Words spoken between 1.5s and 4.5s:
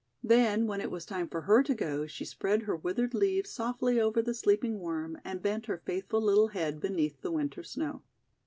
to go, she spread her withered leaves softly over the